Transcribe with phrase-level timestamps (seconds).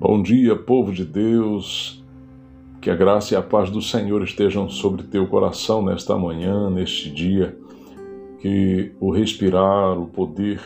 [0.00, 2.04] Bom dia, povo de Deus.
[2.80, 7.10] Que a graça e a paz do Senhor estejam sobre teu coração nesta manhã, neste
[7.10, 7.58] dia.
[8.38, 10.60] Que o respirar, o poder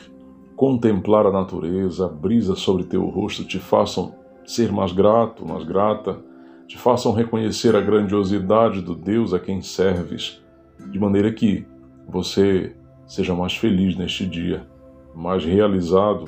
[0.55, 4.14] contemplar a natureza, a brisa sobre teu rosto te façam
[4.45, 6.21] ser mais grato, mais grata,
[6.69, 10.43] te façam reconhecer a grandiosidade do Deus a quem serves,
[10.91, 11.64] de maneira que
[12.07, 12.77] você
[13.07, 14.67] seja mais feliz neste dia,
[15.14, 16.27] mais realizado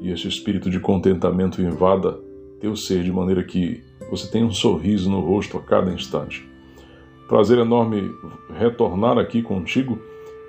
[0.00, 2.24] e esse espírito de contentamento invada
[2.60, 6.48] teu ser de maneira que você tenha um sorriso no rosto a cada instante.
[7.28, 8.10] Prazer enorme
[8.56, 9.98] retornar aqui contigo.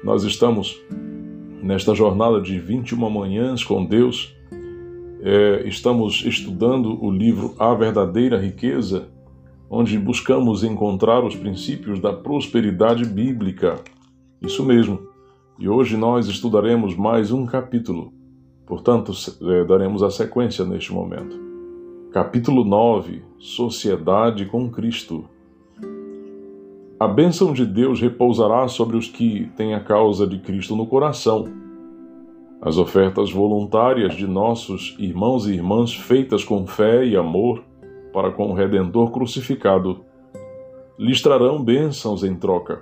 [0.04, 0.80] Nós estamos
[1.62, 4.36] nesta jornada de 21 manhãs com Deus.
[5.22, 9.10] É, estamos estudando o livro A Verdadeira Riqueza,
[9.70, 13.80] onde buscamos encontrar os princípios da prosperidade bíblica.
[14.40, 15.00] Isso mesmo.
[15.58, 18.14] E hoje nós estudaremos mais um capítulo.
[18.68, 19.12] Portanto,
[19.42, 21.47] é, daremos a sequência neste momento.
[22.18, 25.26] Capítulo 9 Sociedade com Cristo
[27.00, 31.46] A bênção de Deus repousará sobre os que têm a causa de Cristo no coração.
[32.60, 37.64] As ofertas voluntárias de nossos irmãos e irmãs, feitas com fé e amor
[38.12, 40.04] para com o Redentor crucificado,
[40.98, 42.82] lhes trarão bênçãos em troca,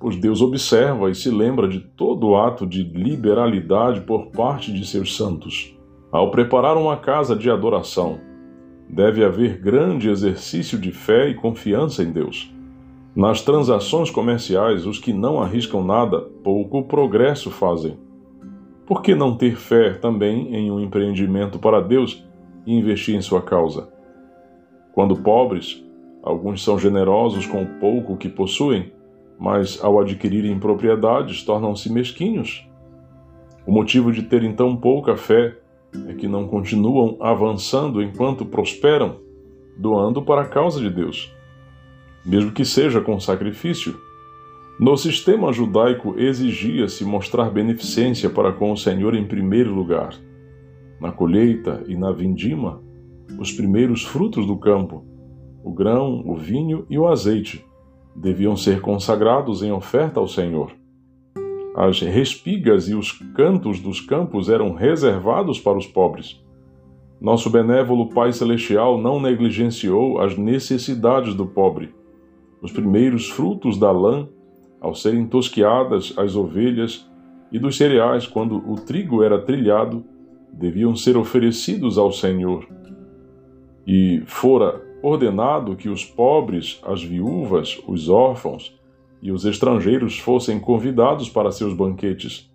[0.00, 5.16] pois Deus observa e se lembra de todo ato de liberalidade por parte de seus
[5.16, 5.72] santos,
[6.10, 8.26] ao preparar uma casa de adoração
[8.88, 12.52] deve haver grande exercício de fé e confiança em Deus.
[13.14, 17.98] Nas transações comerciais, os que não arriscam nada, pouco progresso fazem.
[18.86, 22.24] Por que não ter fé também em um empreendimento para Deus
[22.66, 23.88] e investir em sua causa?
[24.92, 25.82] Quando pobres,
[26.22, 28.92] alguns são generosos com o pouco que possuem,
[29.38, 32.68] mas ao adquirirem propriedades tornam-se mesquinhos.
[33.66, 35.56] O motivo de terem tão pouca fé
[36.08, 39.16] é que não continuam avançando enquanto prosperam,
[39.76, 41.32] doando para a causa de Deus,
[42.24, 43.96] mesmo que seja com sacrifício.
[44.78, 50.14] No sistema judaico exigia-se mostrar beneficência para com o Senhor em primeiro lugar.
[51.00, 52.82] Na colheita e na vindima,
[53.38, 55.04] os primeiros frutos do campo,
[55.64, 57.64] o grão, o vinho e o azeite,
[58.14, 60.72] deviam ser consagrados em oferta ao Senhor.
[61.76, 66.42] As respigas e os cantos dos campos eram reservados para os pobres.
[67.20, 71.94] Nosso benévolo Pai Celestial não negligenciou as necessidades do pobre.
[72.62, 74.26] Os primeiros frutos da lã,
[74.80, 77.06] ao serem tosquiadas as ovelhas,
[77.52, 80.02] e dos cereais, quando o trigo era trilhado,
[80.50, 82.66] deviam ser oferecidos ao Senhor.
[83.86, 88.74] E fora ordenado que os pobres, as viúvas, os órfãos,
[89.26, 92.48] e os estrangeiros fossem convidados para seus banquetes.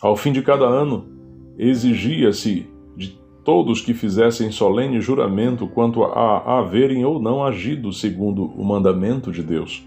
[0.00, 1.04] Ao fim de cada ano,
[1.58, 8.64] exigia-se de todos que fizessem solene juramento quanto a haverem ou não agido segundo o
[8.64, 9.86] mandamento de Deus.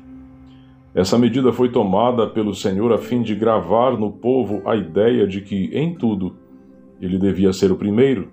[0.94, 5.42] Essa medida foi tomada pelo Senhor a fim de gravar no povo a ideia de
[5.42, 6.36] que, em tudo,
[7.02, 8.32] ele devia ser o primeiro.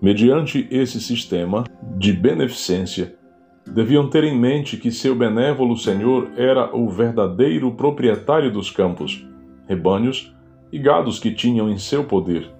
[0.00, 1.64] Mediante esse sistema
[1.98, 3.16] de beneficência,
[3.66, 9.26] deviam ter em mente que seu benévolo Senhor era o verdadeiro proprietário dos campos,
[9.66, 10.32] rebanhos
[10.70, 12.50] e gados que tinham em seu poder,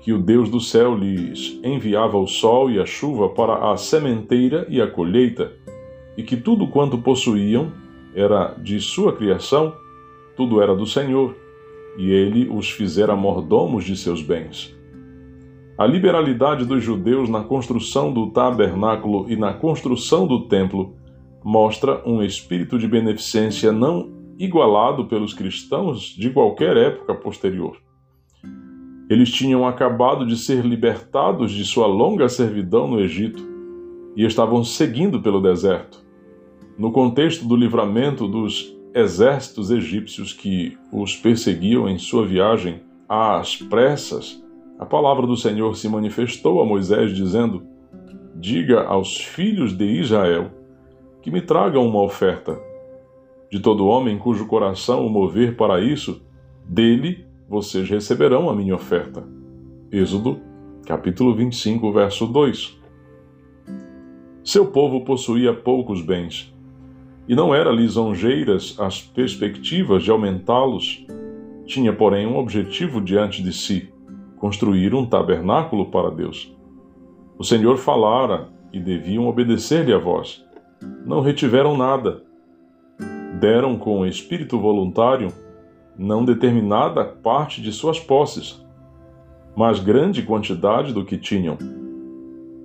[0.00, 4.66] que o Deus do céu lhes enviava o sol e a chuva para a sementeira
[4.68, 5.52] e a colheita,
[6.16, 7.72] e que tudo quanto possuíam
[8.14, 9.74] era de sua criação,
[10.36, 11.34] tudo era do Senhor,
[11.96, 14.75] e ele os fizera mordomos de seus bens.
[15.78, 20.96] A liberalidade dos judeus na construção do tabernáculo e na construção do templo
[21.44, 27.76] mostra um espírito de beneficência não igualado pelos cristãos de qualquer época posterior.
[29.10, 33.46] Eles tinham acabado de ser libertados de sua longa servidão no Egito
[34.16, 36.02] e estavam seguindo pelo deserto.
[36.78, 44.42] No contexto do livramento dos exércitos egípcios que os perseguiam em sua viagem às pressas,
[44.78, 47.62] a palavra do Senhor se manifestou a Moisés, dizendo:
[48.34, 50.50] Diga aos filhos de Israel
[51.22, 52.58] que me tragam uma oferta.
[53.50, 56.22] De todo homem cujo coração o mover para isso,
[56.68, 59.24] dele vocês receberão a minha oferta.
[59.90, 60.40] Êxodo,
[60.84, 62.78] capítulo 25, verso 2.
[64.44, 66.54] Seu povo possuía poucos bens,
[67.26, 71.06] e não era lisonjeiras as perspectivas de aumentá-los.
[71.64, 73.95] Tinha, porém, um objetivo diante de si
[74.46, 76.56] construir um tabernáculo para Deus.
[77.36, 80.46] O Senhor falara e deviam obedecer-lhe a voz.
[81.04, 82.22] Não retiveram nada.
[83.40, 85.32] Deram com espírito voluntário
[85.98, 88.64] não determinada parte de suas posses,
[89.56, 91.58] mas grande quantidade do que tinham.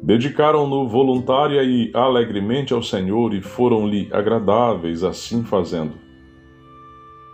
[0.04, 5.94] Dedicaram-no voluntária e alegremente ao Senhor e foram-lhe agradáveis assim fazendo.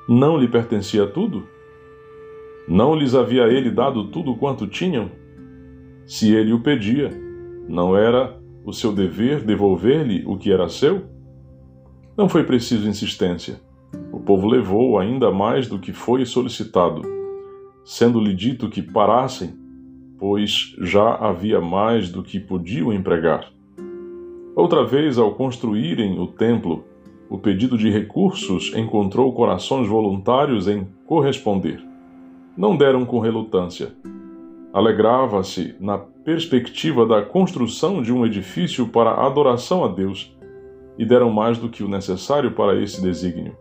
[0.08, 1.57] Não lhe pertencia tudo?
[2.68, 5.10] Não lhes havia ele dado tudo quanto tinham?
[6.06, 7.10] Se ele o pedia,
[7.68, 11.06] não era o seu dever devolver-lhe o que era seu?
[12.18, 13.62] Não foi preciso insistência.
[14.12, 17.04] O povo levou ainda mais do que foi solicitado,
[17.86, 19.54] sendo-lhe dito que parassem,
[20.20, 23.50] pois já havia mais do que podiam empregar.
[24.56, 26.84] Outra vez, ao construírem o templo,
[27.30, 31.80] o pedido de recursos encontrou corações voluntários em corresponder.
[32.58, 33.94] Não deram com relutância.
[34.74, 40.36] Alegrava-se na perspectiva da construção de um edifício para adoração a Deus
[40.98, 43.56] e deram mais do que o necessário para esse desígnio.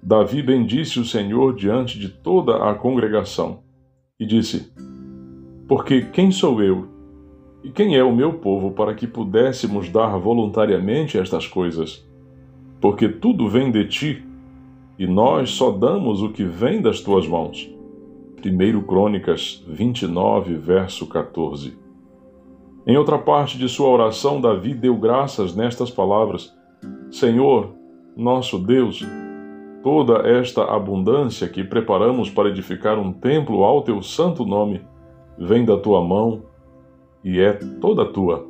[0.00, 3.64] Davi bendisse o Senhor diante de toda a congregação
[4.18, 4.72] e disse:
[5.66, 6.86] Porque quem sou eu
[7.64, 12.06] e quem é o meu povo para que pudéssemos dar voluntariamente estas coisas?
[12.80, 14.24] Porque tudo vem de ti
[14.96, 17.74] e nós só damos o que vem das tuas mãos.
[18.44, 21.78] 1 Crônicas 29, verso 14.
[22.86, 26.54] Em outra parte de sua oração, Davi deu graças nestas palavras:
[27.10, 27.70] Senhor,
[28.14, 29.02] nosso Deus,
[29.82, 34.82] toda esta abundância que preparamos para edificar um templo ao teu santo nome
[35.38, 36.42] vem da tua mão
[37.24, 38.46] e é toda tua.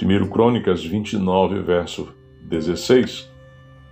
[0.00, 2.08] 1 Crônicas 29, verso
[2.48, 3.34] 16.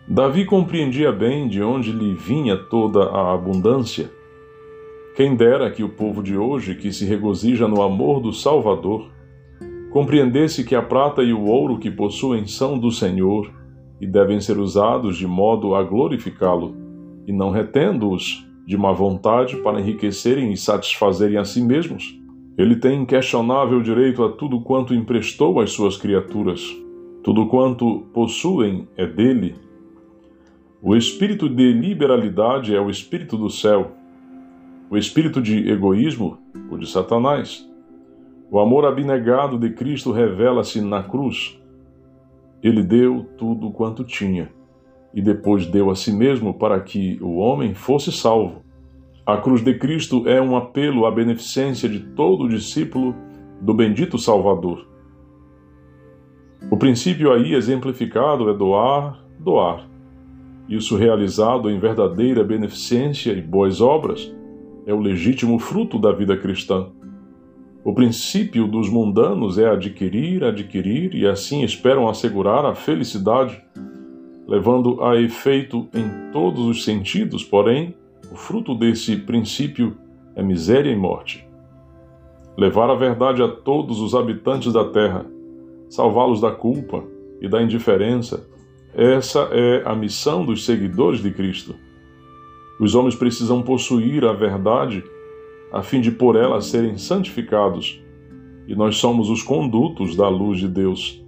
[0.06, 4.10] Davi compreendia bem de onde lhe vinha toda a abundância.
[5.14, 9.08] Quem dera que o povo de hoje, que se regozija no amor do Salvador,
[9.92, 13.48] compreendesse que a prata e o ouro que possuem são do Senhor
[14.00, 16.74] e devem ser usados de modo a glorificá-lo,
[17.28, 22.18] e não retendo-os de má vontade para enriquecerem e satisfazerem a si mesmos.
[22.58, 26.60] Ele tem inquestionável direito a tudo quanto emprestou às suas criaturas.
[27.22, 29.54] Tudo quanto possuem é dele.
[30.82, 33.92] O espírito de liberalidade é o espírito do céu.
[34.94, 36.38] O espírito de egoísmo,
[36.70, 37.68] o de Satanás.
[38.48, 41.60] O amor abnegado de Cristo revela-se na cruz
[42.62, 44.52] ele deu tudo quanto tinha
[45.12, 48.62] e depois deu a si mesmo para que o homem fosse salvo.
[49.26, 53.16] A cruz de Cristo é um apelo à beneficência de todo discípulo
[53.60, 54.86] do bendito Salvador.
[56.70, 59.88] O princípio aí exemplificado é doar, doar.
[60.68, 64.32] Isso realizado em verdadeira beneficência e boas obras
[64.86, 66.88] é o legítimo fruto da vida cristã.
[67.84, 73.62] O princípio dos mundanos é adquirir, adquirir e assim esperam assegurar a felicidade,
[74.46, 77.94] levando a efeito em todos os sentidos, porém,
[78.32, 79.96] o fruto desse princípio
[80.34, 81.46] é miséria e morte.
[82.56, 85.26] Levar a verdade a todos os habitantes da terra,
[85.88, 87.04] salvá-los da culpa
[87.40, 88.48] e da indiferença,
[88.94, 91.74] essa é a missão dos seguidores de Cristo.
[92.78, 95.04] Os homens precisam possuir a verdade
[95.72, 98.00] a fim de por ela serem santificados,
[98.68, 101.22] e nós somos os condutos da luz de Deus.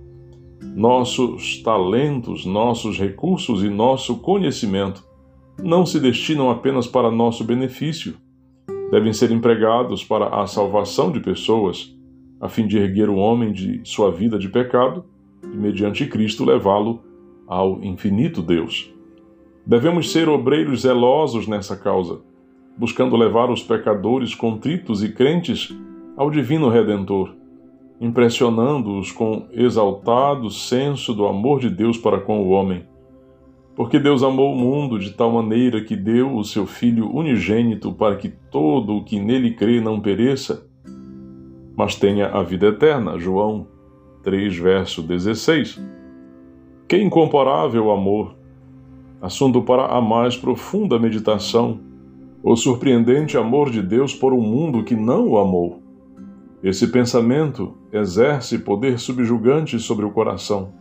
[0.74, 5.04] Nossos talentos, nossos recursos e nosso conhecimento
[5.62, 8.14] não se destinam apenas para nosso benefício,
[8.90, 11.92] devem ser empregados para a salvação de pessoas,
[12.40, 15.04] a fim de erguer o homem de sua vida de pecado
[15.42, 17.02] e, mediante Cristo, levá-lo
[17.46, 18.95] ao infinito Deus.
[19.66, 22.20] Devemos ser obreiros zelosos nessa causa
[22.76, 25.74] buscando levar os pecadores contritos e crentes
[26.16, 27.34] ao Divino Redentor,
[28.00, 32.84] impressionando-os com exaltado senso do amor de Deus para com o homem.
[33.74, 38.16] Porque Deus amou o mundo de tal maneira que deu o seu Filho unigênito para
[38.16, 40.66] que todo o que nele crê não pereça,
[41.74, 43.18] mas tenha a vida eterna.
[43.18, 43.66] João
[44.22, 45.80] 3, verso 16.
[46.88, 48.34] Que incomparável amor!
[49.26, 51.80] Assunto para a mais profunda meditação
[52.44, 55.82] o surpreendente amor de Deus por um mundo que não o amou.
[56.62, 60.74] Esse pensamento exerce poder subjugante sobre o coração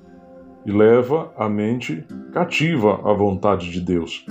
[0.63, 4.23] e leva a mente cativa à vontade de Deus.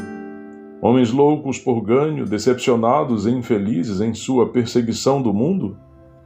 [0.81, 5.77] Homens loucos por ganho, decepcionados e infelizes em sua perseguição do mundo,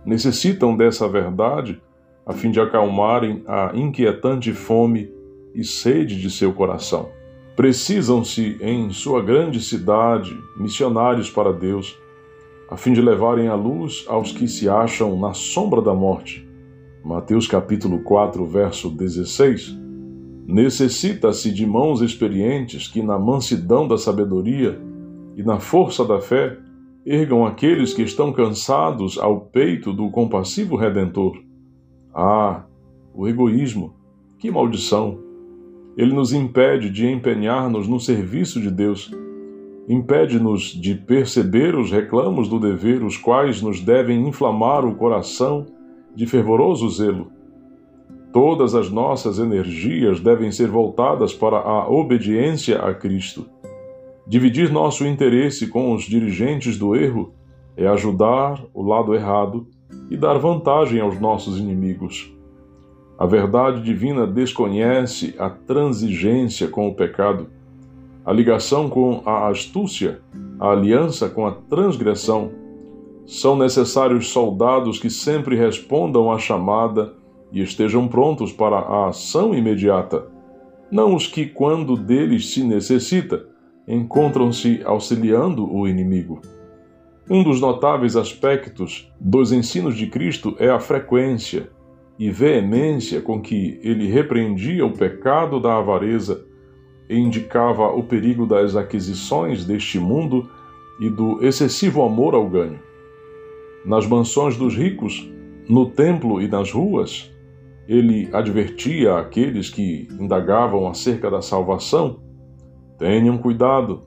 [0.04, 1.80] necessitam dessa verdade
[2.26, 5.11] a fim de acalmarem a inquietante fome
[5.54, 7.16] e sede de seu coração.
[7.58, 11.98] Precisam-se em sua grande cidade missionários para Deus,
[12.70, 16.48] a fim de levarem a luz aos que se acham na sombra da morte.
[17.04, 19.76] Mateus capítulo 4, verso 16.
[20.46, 24.80] Necessita-se de mãos experientes que na mansidão da sabedoria
[25.36, 26.56] e na força da fé
[27.04, 31.36] ergam aqueles que estão cansados ao peito do compassivo redentor.
[32.14, 32.62] Ah,
[33.12, 33.96] o egoísmo,
[34.38, 35.27] que maldição!
[35.99, 39.11] Ele nos impede de empenhar-nos no serviço de Deus,
[39.88, 45.67] impede-nos de perceber os reclamos do dever, os quais nos devem inflamar o coração
[46.14, 47.33] de fervoroso zelo.
[48.33, 53.47] Todas as nossas energias devem ser voltadas para a obediência a Cristo.
[54.25, 57.35] Dividir nosso interesse com os dirigentes do erro
[57.76, 59.67] é ajudar o lado errado
[60.09, 62.38] e dar vantagem aos nossos inimigos.
[63.18, 67.48] A verdade divina desconhece a transigência com o pecado,
[68.25, 70.20] a ligação com a astúcia,
[70.60, 72.52] a aliança com a transgressão.
[73.26, 77.12] São necessários soldados que sempre respondam à chamada
[77.50, 80.26] e estejam prontos para a ação imediata,
[80.88, 83.46] não os que, quando deles se necessita,
[83.87, 86.40] encontram-se auxiliando o inimigo.
[87.28, 91.68] Um dos notáveis aspectos dos ensinos de Cristo é a frequência
[92.18, 96.44] e veemência com que ele repreendia o pecado da avareza
[97.08, 100.50] e indicava o perigo das aquisições deste mundo
[101.00, 102.80] e do excessivo amor ao ganho.
[103.84, 105.30] Nas mansões dos ricos,
[105.68, 107.30] no templo e nas ruas,
[107.87, 112.20] ele advertia aqueles que indagavam acerca da salvação:
[112.98, 114.02] tenham cuidado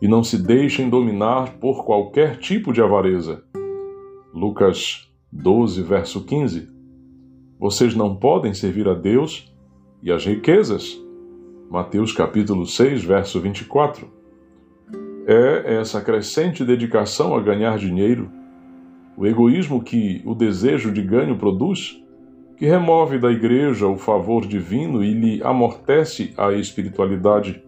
[0.00, 3.42] e não se deixem dominar por qualquer tipo de avareza.
[4.32, 6.75] Lucas 12, verso 15.
[7.58, 9.52] Vocês não podem servir a Deus
[10.02, 11.00] e as riquezas.
[11.70, 14.08] Mateus capítulo 6, verso 24.
[15.26, 18.30] É essa crescente dedicação a ganhar dinheiro,
[19.16, 22.00] o egoísmo que o desejo de ganho produz,
[22.56, 27.62] que remove da igreja o favor divino e lhe amortece a espiritualidade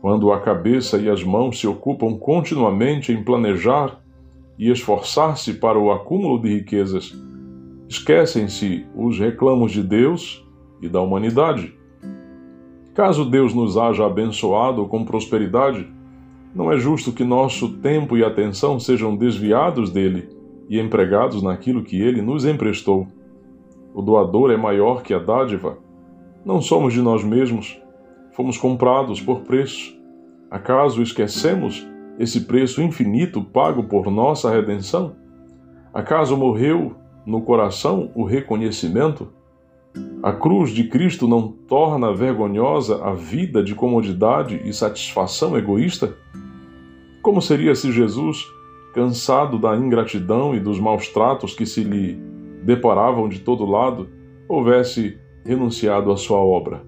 [0.00, 4.00] quando a cabeça e as mãos se ocupam continuamente em planejar
[4.58, 7.12] e esforçar-se para o acúmulo de riquezas,
[7.88, 10.44] esquecem-se os reclamos de Deus
[10.80, 11.74] e da humanidade.
[12.94, 15.86] Caso Deus nos haja abençoado com prosperidade,
[16.54, 20.30] não é justo que nosso tempo e atenção sejam desviados dele
[20.68, 23.06] e empregados naquilo que ele nos emprestou.
[23.94, 25.78] O doador é maior que a dádiva.
[26.44, 27.78] Não somos de nós mesmos,
[28.32, 29.94] fomos comprados por preço.
[30.50, 31.86] Acaso esquecemos
[32.18, 35.14] esse preço infinito pago por nossa redenção?
[35.92, 36.96] Acaso morreu
[37.26, 39.28] no coração o reconhecimento?
[40.22, 46.16] A cruz de Cristo não torna vergonhosa a vida de comodidade e satisfação egoísta?
[47.22, 48.44] Como seria se Jesus,
[48.94, 52.14] cansado da ingratidão e dos maus tratos que se lhe
[52.62, 54.08] deparavam de todo lado,
[54.48, 56.84] houvesse renunciado à sua obra?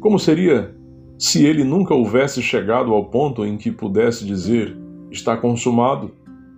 [0.00, 0.74] Como seria
[1.18, 4.76] se ele nunca houvesse chegado ao ponto em que pudesse dizer:
[5.10, 6.10] Está consumado?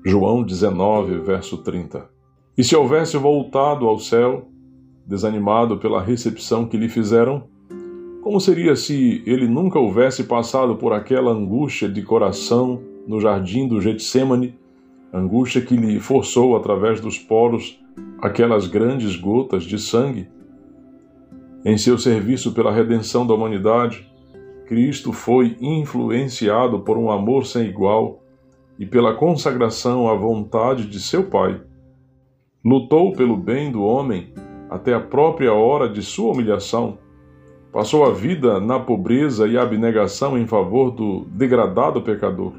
[0.05, 2.14] João 19, verso 30.
[2.57, 4.47] E se houvesse voltado ao céu,
[5.05, 7.49] desanimado pela recepção que lhe fizeram?
[8.23, 13.81] Como seria se ele nunca houvesse passado por aquela angústia de coração no jardim do
[13.81, 14.55] Getsemane,
[15.13, 17.77] angústia que lhe forçou através dos poros
[18.21, 20.29] aquelas grandes gotas de sangue?
[21.65, 24.09] Em seu serviço pela redenção da humanidade,
[24.69, 28.23] Cristo foi influenciado por um amor sem igual
[28.79, 31.61] e pela consagração à vontade de seu Pai.
[32.65, 34.33] Lutou pelo bem do homem
[34.71, 36.97] até a própria hora de sua humilhação.
[37.71, 42.55] Passou a vida na pobreza e abnegação em favor do degradado pecador.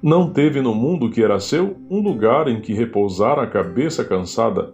[0.00, 4.72] Não teve no mundo que era seu um lugar em que repousar a cabeça cansada.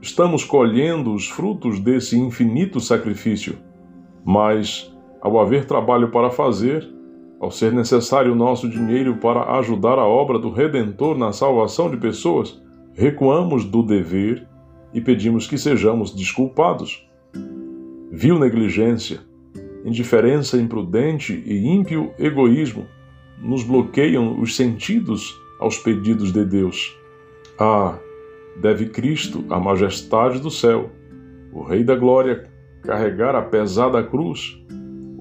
[0.00, 3.56] Estamos colhendo os frutos desse infinito sacrifício.
[4.24, 6.84] Mas ao haver trabalho para fazer,
[7.38, 11.98] ao ser necessário o nosso dinheiro para ajudar a obra do Redentor na salvação de
[11.98, 12.60] pessoas,
[12.94, 14.46] recuamos do dever
[14.92, 17.08] e pedimos que sejamos desculpados.
[18.10, 19.20] Vil negligência,
[19.84, 22.86] indiferença imprudente e ímpio egoísmo
[23.40, 26.96] nos bloqueiam os sentidos aos pedidos de Deus.
[27.58, 27.98] Ah,
[28.60, 30.90] deve Cristo, a majestade do céu,
[31.52, 32.48] o Rei da Glória,
[32.82, 34.62] carregar a pesada cruz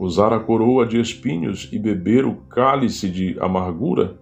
[0.01, 4.19] usar a coroa de espinhos e beber o cálice de amargura,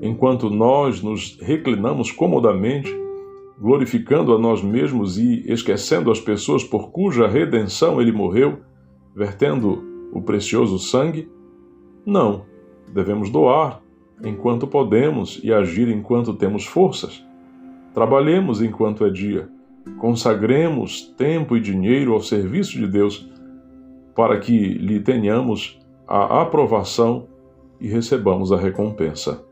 [0.00, 2.90] enquanto nós nos reclinamos comodamente,
[3.58, 8.60] glorificando a nós mesmos e esquecendo as pessoas por cuja redenção ele morreu,
[9.14, 11.28] vertendo o precioso sangue?
[12.06, 12.46] Não,
[12.92, 13.82] devemos doar
[14.24, 17.24] enquanto podemos e agir enquanto temos forças.
[17.92, 19.48] Trabalhemos enquanto é dia,
[19.98, 23.28] consagremos tempo e dinheiro ao serviço de Deus
[24.14, 27.28] para que lhe tenhamos a aprovação
[27.80, 29.49] e recebamos a recompensa.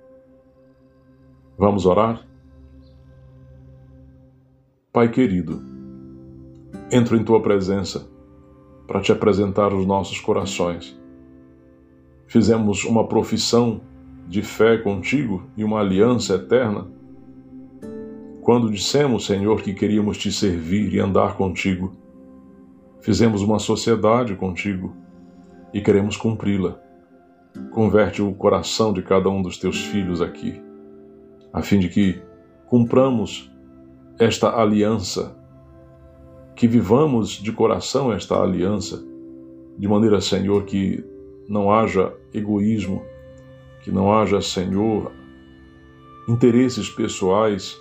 [1.59, 2.25] Vamos orar?
[4.93, 5.61] Pai querido,
[6.89, 8.09] entro em tua presença
[8.87, 10.97] para te apresentar os nossos corações.
[12.29, 13.81] Fizemos uma profissão
[14.29, 16.87] de fé contigo e uma aliança eterna.
[18.41, 21.91] Quando dissemos, Senhor, que queríamos te servir e andar contigo,
[23.01, 24.95] fizemos uma sociedade contigo
[25.75, 26.79] e queremos cumpri-la.
[27.73, 30.68] Converte o coração de cada um dos teus filhos aqui,
[31.53, 32.21] a fim de que
[32.67, 33.51] cumpramos
[34.19, 35.39] esta aliança
[36.59, 39.01] que vivamos de coração esta aliança,
[39.79, 41.05] de maneira, Senhor, que
[41.49, 43.01] não haja egoísmo,
[43.85, 45.13] que não haja, Senhor,
[46.29, 47.81] interesses pessoais,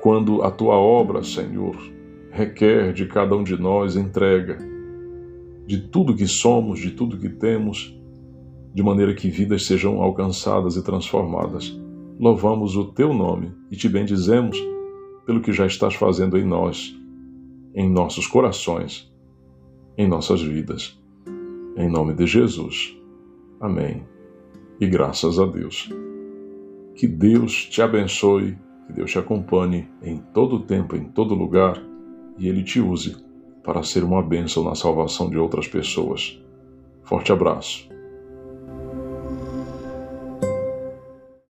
[0.00, 1.76] quando a tua obra, Senhor,
[2.30, 4.56] requer de cada um de nós entrega
[5.66, 7.98] de tudo que somos, de tudo que temos,
[8.72, 11.76] de maneira que vidas sejam alcançadas e transformadas.
[12.18, 14.58] Louvamos o teu nome e te bendizemos
[15.26, 16.94] pelo que já estás fazendo em nós
[17.74, 19.12] em nossos corações,
[19.98, 20.98] em nossas vidas.
[21.76, 22.96] Em nome de Jesus.
[23.60, 24.04] Amém.
[24.80, 25.90] E graças a Deus.
[26.94, 28.56] Que Deus te abençoe,
[28.86, 31.82] que Deus te acompanhe em todo tempo, em todo lugar,
[32.38, 33.16] e Ele te use
[33.64, 36.40] para ser uma bênção na salvação de outras pessoas.
[37.02, 37.93] Forte abraço.